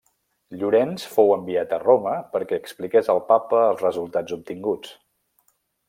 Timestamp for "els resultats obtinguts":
3.69-4.99